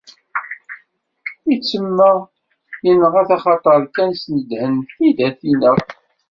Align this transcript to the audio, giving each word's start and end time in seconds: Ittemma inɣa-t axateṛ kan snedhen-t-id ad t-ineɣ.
Ittemma 1.53 2.11
inɣa-t 2.91 3.29
axateṛ 3.35 3.81
kan 3.95 4.11
snedhen-t-id 4.13 5.17
ad 5.27 5.35
t-ineɣ. 5.39 5.77